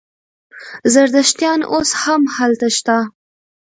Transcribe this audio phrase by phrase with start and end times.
[0.93, 2.97] زردشتیان اوس هم هلته شته.